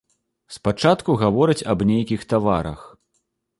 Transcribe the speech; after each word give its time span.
Спачатку 0.55 1.17
гавораць 1.25 1.65
аб 1.75 1.85
нейкіх 1.91 2.27
таварах. 2.35 2.79